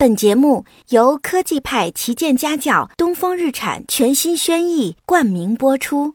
[0.00, 6.14] 本节目由科技派旗舰家教东风日产全新轩逸冠名播出。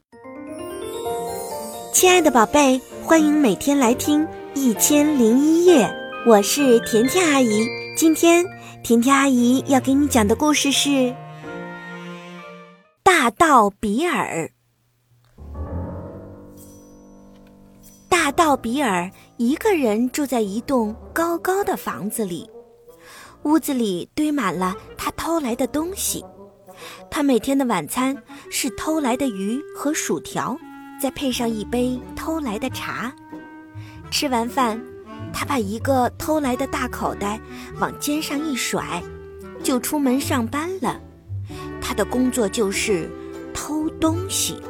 [1.92, 4.26] 亲爱的宝贝，欢迎每天来听
[4.56, 5.86] 《一千零一夜》，
[6.26, 7.68] 我是甜甜阿姨。
[7.98, 8.46] 今天
[8.86, 10.90] 甜甜阿姨要给你讲的故事是
[13.04, 14.50] 《大盗比尔》。
[18.08, 22.50] 大盗比尔一个人住在一栋高高的房子里。
[23.44, 26.24] 屋子里堆满了他偷来的东西，
[27.12, 28.16] 他每天的晚餐
[28.50, 30.58] 是偷来的鱼和薯条，
[31.02, 33.14] 再配上一杯偷来的茶。
[34.10, 34.82] 吃完饭，
[35.34, 37.40] 他把一个偷来的大口袋
[37.80, 39.04] 往肩上一甩，
[39.62, 41.00] 就出门上班了。
[41.82, 43.10] 他的工作就是
[43.54, 44.62] 偷东西。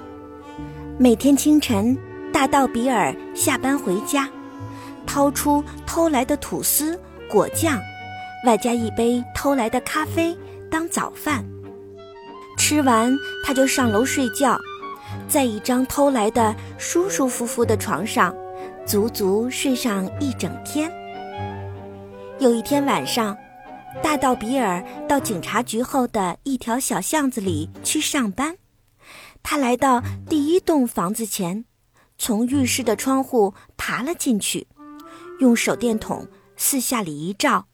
[0.98, 1.96] 每天清晨，
[2.32, 4.28] 大盗比尔下班回家，
[5.06, 7.80] 掏出偷来的吐司、果酱。
[8.44, 10.38] 外加一杯偷来的咖啡
[10.70, 11.46] 当早饭，
[12.58, 14.60] 吃完他就上楼睡觉，
[15.30, 18.36] 在一张偷来的舒舒服服的床上，
[18.86, 20.92] 足足睡上一整天。
[22.40, 23.38] 有一天晚上，
[24.02, 28.58] 大盗比尔到警察局后的一条小巷子里去上班，
[29.42, 31.64] 他来到第一栋房子前，
[32.18, 34.68] 从浴室的窗户爬了进去，
[35.40, 37.68] 用手电筒四下里一照。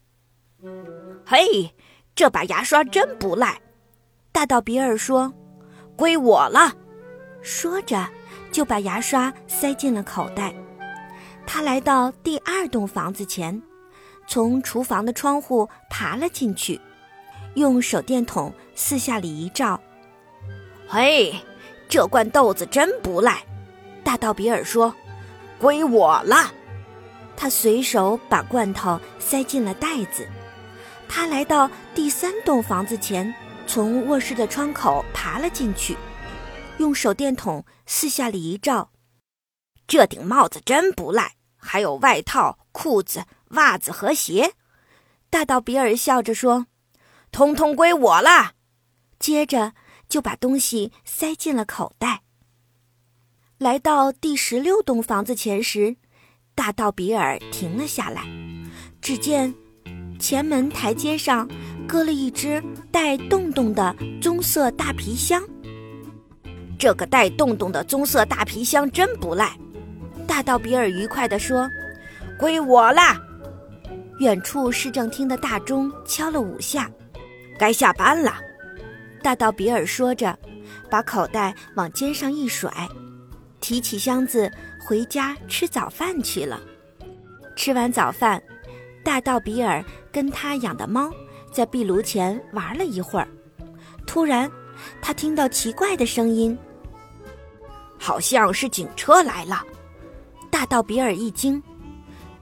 [1.24, 1.74] 嘿，
[2.14, 3.60] 这把牙刷真不赖，
[4.32, 5.32] 大盗比尔说
[5.96, 6.74] ：“归我了。”
[7.42, 8.06] 说着，
[8.52, 10.54] 就把牙刷塞进了口袋。
[11.46, 13.62] 他来到第二栋房子前，
[14.26, 16.80] 从厨房的窗户爬了进去，
[17.54, 19.80] 用手电筒四下里一照。
[20.86, 21.34] 嘿，
[21.88, 23.42] 这罐豆子真不赖，
[24.04, 24.94] 大盗比尔说
[25.58, 26.52] ：“归我了。”
[27.36, 30.28] 他随手把罐头塞进了袋子。
[31.12, 33.34] 他来到第三栋房子前，
[33.66, 35.96] 从卧室的窗口爬了进去，
[36.78, 38.92] 用手电筒四下里一照，
[39.88, 44.54] 这顶帽子真不赖，还有外套、裤子、袜子和鞋。
[45.28, 46.68] 大盗比尔笑着说
[47.32, 48.52] ：“通通归我了。”
[49.18, 49.72] 接着
[50.08, 52.22] 就把东西塞进了口袋。
[53.58, 55.96] 来到第十六栋房子前时，
[56.54, 58.24] 大盗比尔停了下来，
[59.02, 59.52] 只见。
[60.20, 61.48] 前门台阶上
[61.88, 65.42] 搁了一只带洞洞的棕色大皮箱。
[66.78, 69.58] 这个带洞洞的棕色大皮箱真不赖，
[70.26, 71.68] 大盗比尔愉快地说
[72.38, 73.20] ：“归我啦！”
[74.20, 76.90] 远处市政厅的大钟敲了五下，
[77.58, 78.34] 该下班了。
[79.22, 80.38] 大盗比尔说着，
[80.90, 82.70] 把口袋往肩上一甩，
[83.60, 84.50] 提起箱子
[84.86, 86.60] 回家吃早饭去了。
[87.56, 88.42] 吃完早饭。
[89.02, 91.10] 大盗比尔跟他养的猫
[91.50, 93.26] 在壁炉前玩了一会儿，
[94.06, 94.50] 突然，
[95.00, 96.56] 他听到奇怪的声音，
[97.98, 99.62] 好像是警车来了。
[100.50, 101.62] 大盗比尔一惊，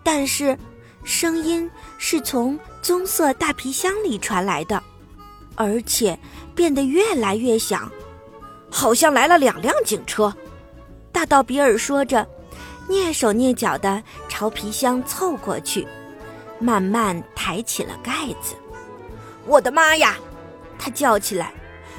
[0.03, 0.59] 但是
[1.05, 4.83] 声音是从棕色大皮箱里传来的，
[5.55, 6.19] 而且
[6.55, 7.91] 变得越来越响，
[8.71, 10.35] 好像来了两辆警车。
[11.13, 12.27] 大盗比尔说着，
[12.89, 15.87] 蹑手蹑脚地朝皮箱凑过去。
[16.59, 18.55] 慢慢抬起了盖子，
[19.47, 20.17] 我的妈呀！
[20.79, 21.53] 他叫起来：“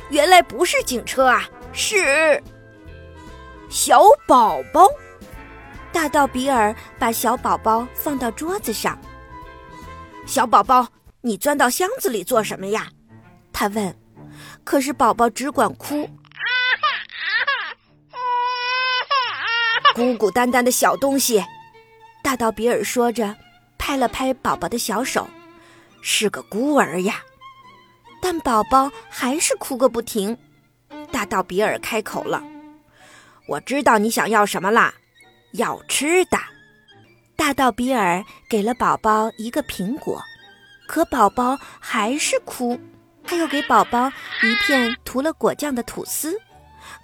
[0.10, 2.42] 原来不是警车啊，是
[3.70, 4.88] 小宝宝！”
[5.92, 8.98] 大盗比尔把小宝宝放到桌子上。
[10.26, 10.88] 小宝宝，
[11.22, 12.88] 你钻到箱子里做什么呀？
[13.52, 13.96] 他问。
[14.64, 16.08] 可是宝宝只管哭，
[19.96, 21.44] 孤孤单单的小东西。
[22.24, 23.36] 大盗比尔说着。
[23.90, 25.28] 拍了拍宝宝的小手，
[26.04, 27.24] 是个孤儿呀，
[28.22, 30.38] 但宝宝还是哭个不停。
[31.12, 32.44] 大盗比尔开口了
[33.50, 34.94] ：“我知道你想要什么啦，
[35.54, 36.38] 要吃的。”
[37.36, 40.22] 大盗比尔给了宝宝一个苹果，
[40.88, 42.80] 可宝宝还是哭。
[43.24, 44.12] 他又给宝宝
[44.44, 46.40] 一片涂了果酱的吐司，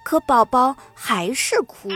[0.04, 1.88] 可宝宝还是哭。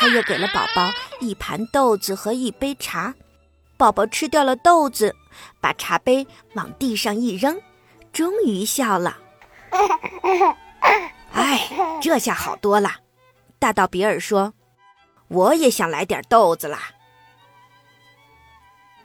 [0.00, 3.14] 他又给了宝宝一盘豆子和一杯茶，
[3.76, 5.14] 宝宝吃掉了豆子，
[5.60, 7.60] 把茶杯往地上一扔，
[8.12, 9.18] 终于笑了。
[11.32, 12.90] 哎，这下好多了。
[13.58, 14.54] 大道比尔说
[15.28, 16.90] ：“我也想来点豆子啦。”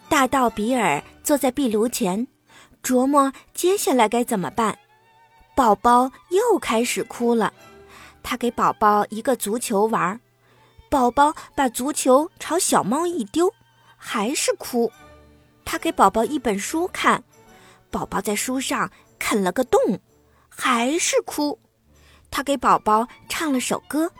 [0.07, 2.27] 大道比尔坐在壁炉前，
[2.83, 4.77] 琢磨接下来该怎么办。
[5.55, 7.51] 宝宝又开始哭了，
[8.21, 10.19] 他给宝宝一个足球玩。
[10.93, 13.51] 宝宝把足球朝小猫一丢，
[13.97, 14.91] 还是哭。
[15.65, 17.23] 他给宝宝一本书看，
[17.89, 19.79] 宝宝在书上啃了个洞，
[20.47, 21.57] 还是哭。
[22.29, 24.11] 他给宝宝唱了首歌，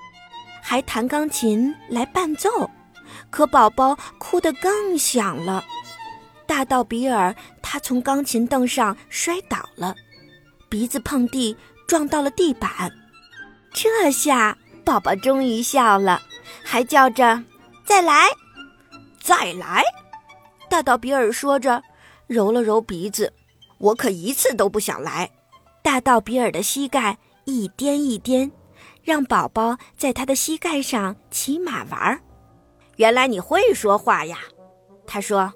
[0.64, 2.50] 还弹钢琴来伴奏，
[3.30, 5.64] 可宝宝哭得更响了。
[6.48, 9.94] 大到比尔，他从钢琴凳上摔倒了，
[10.70, 11.56] 鼻子碰地
[11.88, 12.92] 撞到了地板。
[13.72, 16.20] 这下宝宝终于笑了，
[16.74, 17.40] 还叫着
[17.86, 18.32] ：“再来，
[19.22, 19.84] 再来！”
[20.68, 21.84] 大到比尔说着，
[22.26, 23.32] 揉了揉鼻子
[23.78, 25.30] ：“我可一次都不想来。”
[25.84, 28.52] 大到比尔的膝盖一颠一颠，
[29.04, 32.20] 让宝宝在他的膝盖上骑马玩儿。
[32.96, 34.40] 原来你会说话呀，
[35.06, 35.54] 他说。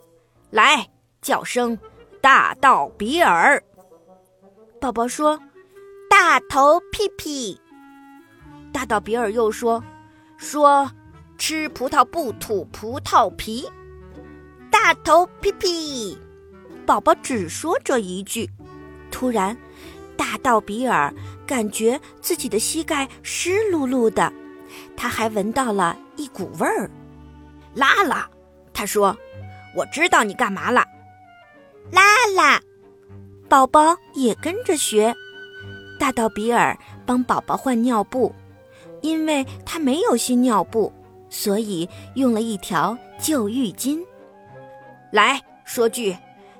[0.51, 0.87] 来，
[1.23, 1.75] 叫声
[2.21, 3.59] 大道比尔。
[4.79, 5.39] 宝宝说
[6.07, 7.59] ：“大头屁屁。”
[8.71, 9.83] 大道比尔又说
[10.37, 10.87] ：“说
[11.37, 13.67] 吃葡萄不吐葡萄皮。”
[14.71, 16.17] 大头屁屁。
[16.85, 18.49] 宝宝只说这一句。
[19.11, 19.55] 突然，
[20.15, 21.13] 大道比尔
[21.45, 24.31] 感觉自己的膝盖湿漉漉的，
[24.95, 26.89] 他还闻到了一股味儿。
[27.73, 28.29] 拉拉，
[28.73, 29.17] 他说。
[29.75, 30.83] 我知道你干嘛了，
[31.91, 32.01] 拉
[32.35, 32.59] 拉，
[33.47, 35.13] 宝宝也跟着学。
[35.99, 36.75] 大道比尔
[37.05, 38.33] 帮宝宝换尿布，
[39.01, 40.91] 因为他没有新尿布，
[41.29, 44.03] 所以用了一条旧浴巾。
[45.11, 46.15] 来说句，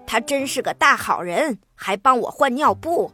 [0.06, 3.12] 他真是个大好人，还帮我换尿布。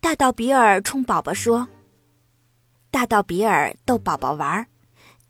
[0.00, 1.68] 大道比尔冲宝宝说
[2.90, 4.66] ：“大道比尔逗宝宝玩，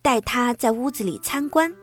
[0.01, 1.75] 带他在屋子里参观。”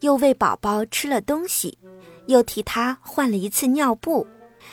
[0.00, 1.78] 又喂宝宝吃了东西，
[2.26, 4.26] 又替他换了一次尿布，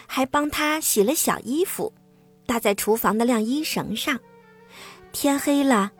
[0.06, 1.94] 还帮他洗了小衣服，
[2.46, 4.20] 搭在厨房的晾衣绳上。
[5.12, 5.92] 天黑了，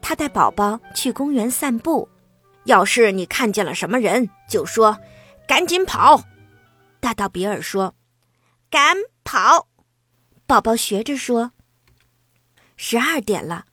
[0.00, 2.08] 他带宝宝去公园散步。
[2.64, 4.98] 要是你看见了什么人，就说
[5.48, 6.22] ：“赶紧跑！”
[7.00, 7.94] 大道比尔说
[8.68, 9.68] ：“赶跑！”
[10.46, 11.52] 宝宝学着说。
[12.76, 13.64] 十二点了，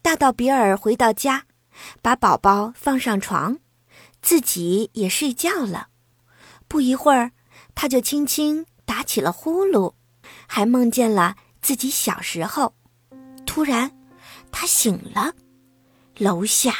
[0.00, 1.44] 大道比尔回到家，
[2.00, 3.58] 把宝宝放上床。
[4.22, 5.88] 自己也睡觉了，
[6.68, 7.32] 不一会儿，
[7.74, 9.94] 他就轻轻打起了呼噜，
[10.46, 12.74] 还梦见了自己小时候。
[13.46, 13.90] 突然，
[14.52, 15.34] 他醒了，
[16.20, 16.74] 楼下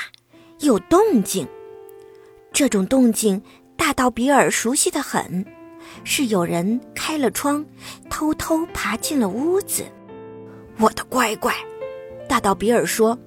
[0.58, 1.48] 有动静，
[2.52, 3.40] 这种动静
[3.75, 5.46] 大到比尔熟悉的很，
[6.04, 7.64] 是有人开了窗，
[8.10, 9.82] 偷偷爬进了屋子。
[10.78, 11.54] 我的乖乖，
[12.28, 13.19] 大到比尔说：“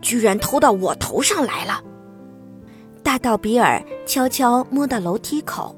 [0.00, 1.84] 居然偷到我头上来了。”
[3.04, 5.76] 大道比尔悄悄摸到楼梯口，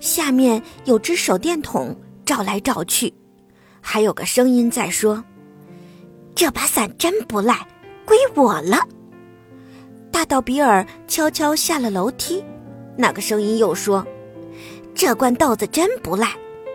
[0.00, 3.12] 下面有只手电筒照来照去，
[3.82, 5.22] 还有个声音在说
[6.34, 7.68] ：“这把伞真不赖，
[8.06, 8.78] 归我了。”
[10.14, 12.42] 大道比尔悄悄下了楼梯，
[12.96, 14.06] 那个声音又说
[14.94, 16.28] ：“这罐豆子真不赖，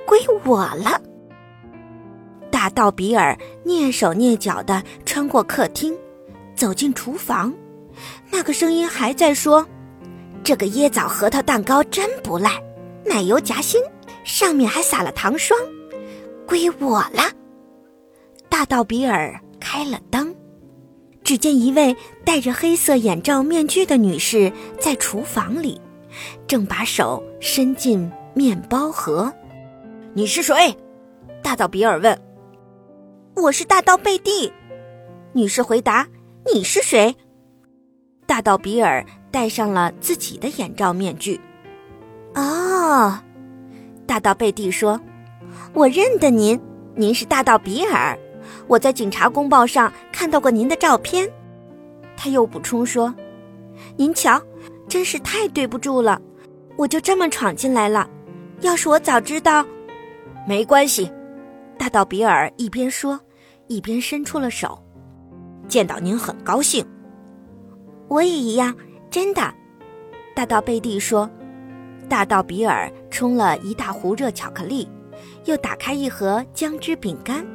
[0.05, 1.01] 归我了。”
[2.51, 5.97] 大道比尔蹑手蹑脚地穿过客厅，
[6.53, 7.53] 走进厨房，
[8.29, 9.65] 那个声音还在说。
[10.43, 12.61] 这个椰枣核桃蛋糕真不赖，
[13.05, 13.81] 奶油夹心，
[14.25, 15.57] 上面还撒了糖霜，
[16.45, 17.31] 归我了。
[18.49, 20.35] 大道比尔开了灯，
[21.29, 21.95] 只见一位
[22.25, 25.79] 戴着黑色眼罩面具的女士在厨房里，
[26.47, 29.31] 正把手伸进面包盒。
[30.15, 30.75] 你是谁？
[31.43, 32.19] 大道比尔问。
[33.35, 34.51] 我是大道贝蒂。
[35.33, 36.07] 女士回答。
[36.51, 37.15] 你是谁？
[38.25, 39.05] 大道比尔。
[39.29, 41.39] 戴上了自己的眼罩面具。
[42.33, 43.19] 哦，
[44.07, 44.99] 大盗贝蒂说
[45.75, 46.59] ：“我认得您，
[46.95, 48.17] 您是大盗比尔。
[48.67, 51.29] 我在警察公报上看到过您的照片。”
[52.17, 53.13] 他又补充说
[53.95, 54.41] ：“您瞧，
[54.87, 56.21] 真是太对不住了，
[56.75, 58.09] 我就这么闯进来了。
[58.61, 59.65] 要是我早知道，
[60.47, 61.11] 没关系。”
[61.79, 63.17] 大盗比尔一边说，
[63.67, 64.77] 一边伸出了手。
[65.69, 66.85] 见到您很高兴，
[68.07, 68.75] 我也一样。
[69.09, 69.53] 真的，
[70.35, 71.29] 大道贝蒂说
[72.09, 74.89] ：“大道比尔冲了一大壶热巧克力，
[75.45, 77.45] 又打开一盒姜汁饼干。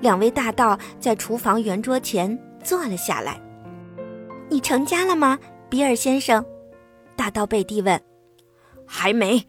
[0.00, 3.40] 两位大盗在厨房圆桌前坐了下来。
[4.48, 5.38] 你成家了吗，
[5.68, 6.44] 比尔先生？”
[7.16, 8.00] 大盗贝蒂问。
[8.86, 9.46] “还没。”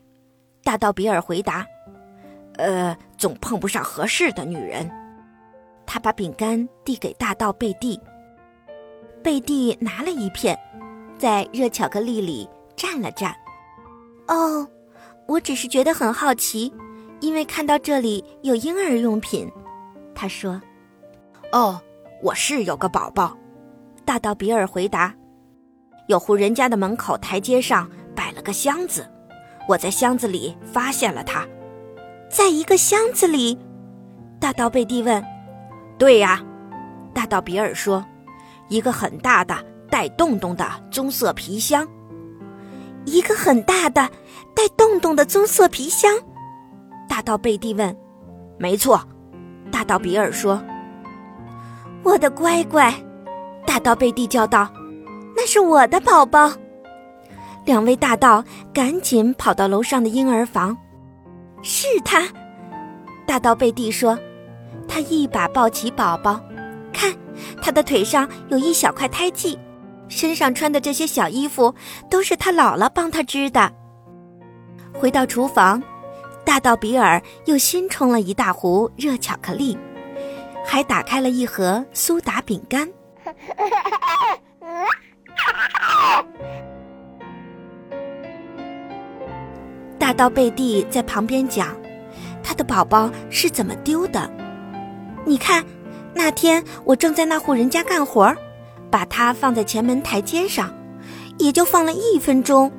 [0.64, 1.66] 大盗比尔回答。
[2.58, 4.90] “呃，总碰不上合适的女人。”
[5.88, 8.00] 他把饼干递给大盗贝蒂。
[9.24, 10.58] 贝蒂拿了一片。
[11.18, 13.32] 在热巧克力里蘸了蘸。
[14.28, 14.68] 哦，
[15.28, 16.74] 我只是觉得很好奇，
[17.20, 19.48] 因为看到这里有婴儿用品。
[20.22, 20.62] 他说
[21.52, 21.82] ：“哦，
[22.22, 23.36] 我是有个宝宝。”
[24.06, 25.12] 大道比尔回答
[26.08, 29.04] ：“有户人家的门口台阶上摆了个箱子，
[29.68, 31.44] 我在箱子里发现了它。
[32.30, 33.58] 在一个箱子里，
[34.40, 35.26] 大盗贝蒂问
[35.98, 36.46] ：“对呀。”
[37.16, 38.06] 大盗比尔说
[38.70, 39.58] ：“一个很大的
[39.90, 41.88] 带洞洞的棕色皮箱。”
[43.06, 44.08] 一个很大的
[44.56, 46.16] 带洞洞的棕色皮箱。
[47.10, 47.98] 大盗贝蒂问
[48.60, 49.04] ：“没错。”
[49.72, 50.62] 大盗比尔说
[52.04, 52.94] ：“我的乖乖！”
[53.66, 54.68] 大盗贝蒂叫道
[55.36, 56.52] ：“那是我的宝宝。”
[57.66, 60.76] 两位大盗赶紧跑到楼上的婴儿房。
[61.62, 62.28] 是他，
[63.26, 64.18] 大盗贝蒂说
[64.88, 66.40] ：“他一把抱起宝宝，
[66.92, 67.14] 看，
[67.62, 69.58] 他的腿上有一小块胎记，
[70.10, 71.74] 身上穿的这些小衣服
[72.10, 73.72] 都是他姥姥帮他织的。”
[74.92, 75.82] 回到厨房，
[76.52, 79.78] 大盗比尔又新冲了一大壶热巧克力，
[80.66, 82.90] 还打开了一盒苏打饼干。
[89.98, 91.74] 大盗贝蒂在旁边讲
[92.44, 94.30] ：“他的宝宝是怎么丢的？
[95.24, 95.64] 你看，
[96.14, 98.36] 那天我正在那户人家干活，
[98.90, 100.70] 把它放在前门台阶上，
[101.38, 102.70] 也就放了一分钟。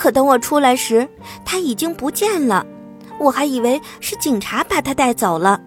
[0.00, 1.06] 可等我出来时，
[1.44, 2.64] 他已经不见了，
[3.18, 5.60] 我还以为是警察把他带走了。”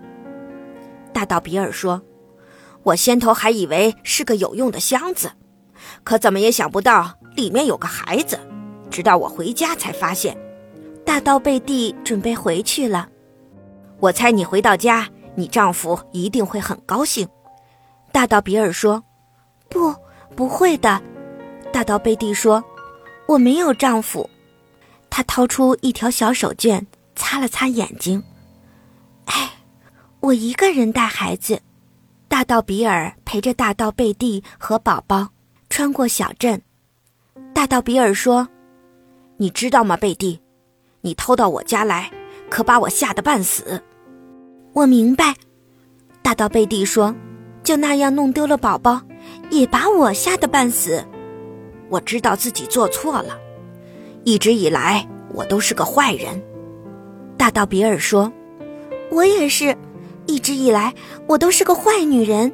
[1.14, 2.02] 大盗比尔说
[2.82, 5.32] ：“我先头还以为是个有用的箱子，
[6.04, 8.40] 可怎么也想不到里面有个孩子，
[8.90, 10.36] 直到我回家才发现。”
[11.06, 13.08] 大盗贝蒂准备回去了，
[14.00, 17.28] 我猜你回到家，你丈夫一定会很高兴。
[18.12, 19.04] 大盗比尔说
[19.70, 19.94] ：“不，
[20.36, 21.00] 不会的。”
[21.72, 22.64] 大盗贝蒂说
[23.28, 24.30] ：“我没有丈夫。”
[25.10, 28.24] 他掏出一条小手绢，擦了擦眼睛。
[29.26, 29.52] “哎，
[30.20, 31.62] 我一个人带孩子。”
[32.28, 35.30] 大道比尔陪着大道贝蒂和宝宝
[35.70, 36.60] 穿过小镇。
[37.54, 38.48] 大道比尔说
[39.38, 40.40] ：“你知道吗，贝蒂？”
[41.02, 42.10] 你偷到我家来，
[42.50, 43.84] 可把我吓得半死。
[44.74, 45.36] 我明白，
[46.24, 47.14] 大道贝蒂说
[47.64, 49.00] ：“就那样弄丢了宝宝，
[49.52, 51.06] 也把我吓得半死。”
[51.94, 53.38] 我知道自己做错了，
[54.24, 56.42] 一直以来我都是个坏人。
[57.38, 58.34] 大道比尔说
[59.14, 59.78] ：“我也是，
[60.26, 60.92] 一直以来
[61.28, 62.52] 我都是个坏女人，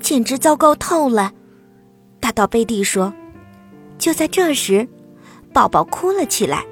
[0.00, 1.32] 简直糟糕透了。”
[2.18, 3.12] 大道贝蒂说
[3.98, 4.88] ：“就在这时，
[5.52, 6.64] 宝宝哭了起来。”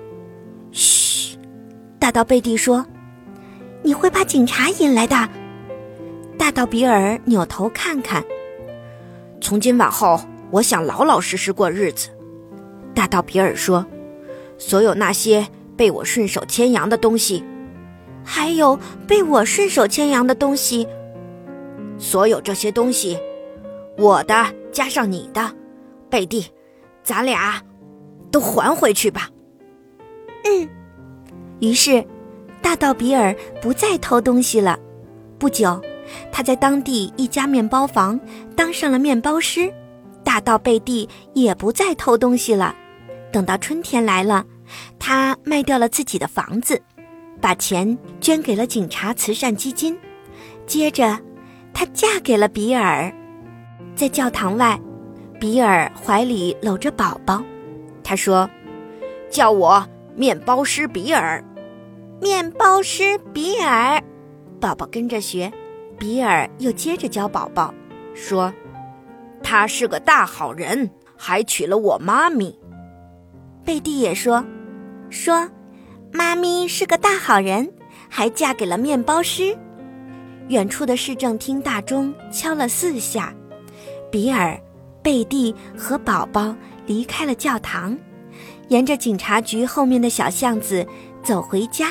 [0.73, 1.37] 嘘。
[1.99, 2.87] 大道贝蒂说
[3.85, 5.29] ：“你会把警察引来的。”
[6.39, 8.25] 大道比尔扭头看看。
[9.39, 10.19] 从今往后，
[10.51, 12.09] 我想老老实实过日子。
[12.95, 13.85] 大盗比尔说
[14.59, 17.45] ：“所有那些被我顺手牵羊的东西，
[18.25, 20.87] 还有被我顺手牵羊的东西，
[21.99, 23.19] 所有这些东西，
[23.99, 25.53] 我的加上你的，
[26.09, 26.47] 贝蒂，
[27.03, 27.61] 咱俩
[28.31, 29.29] 都还回去吧。”
[30.45, 30.69] 嗯。
[31.61, 32.05] 于是，
[32.63, 34.79] 大盗比尔不再偷东西了。
[35.39, 35.81] 不久，
[36.33, 38.19] 他在当地一家面包房
[38.55, 39.73] 当上了面包师。
[40.37, 42.77] 大盗贝蒂也不再偷东西了。
[43.33, 44.45] 等到春天来了，
[44.99, 46.79] 他卖掉了自己的房子，
[47.41, 49.99] 把钱捐给了警察慈善基金。
[50.67, 51.19] 接着，
[51.73, 53.11] 她嫁给了比尔。
[53.95, 54.79] 在教堂外，
[55.41, 57.43] 比尔怀里搂着宝宝，
[58.05, 58.47] 他说
[59.33, 61.43] ：“叫我。”面包师比尔，
[62.21, 64.03] 面包师比尔，
[64.61, 65.51] 宝宝跟着学。
[65.99, 67.73] 比尔又接着教宝宝，
[68.15, 68.53] 说
[69.43, 72.59] ：“他是个大好人，还娶了我妈咪。”
[73.65, 74.45] 贝蒂也说
[75.11, 75.49] ：“说，
[76.13, 77.73] 妈咪是个大好人，
[78.09, 79.57] 还嫁给了面包师。”
[80.49, 83.35] 远处的市政厅大钟敲了四下，
[84.13, 84.57] 比尔、
[85.03, 86.55] 贝蒂和宝宝
[86.87, 87.99] 离开了教堂。
[88.69, 90.87] 沿着警察局后面的小巷子
[91.23, 91.91] 走回家，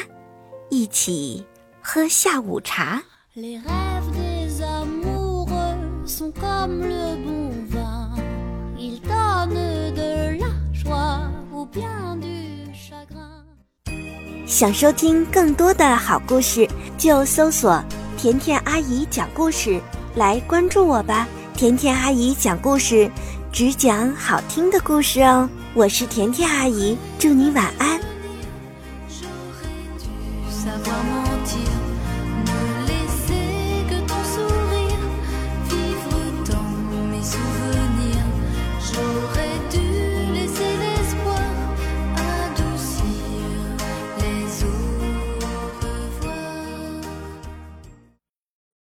[0.70, 1.46] 一起
[1.82, 3.04] 喝下午茶。
[14.46, 16.67] 想收听更多的好故事，
[16.98, 17.84] 就搜索
[18.17, 19.82] “甜甜阿姨讲故事”
[20.15, 21.27] 来关注我吧。
[21.55, 23.10] 甜甜阿姨讲故事，
[23.51, 25.50] 只讲好听的故事哦。
[25.74, 28.00] 我是甜甜阿姨，祝你晚安。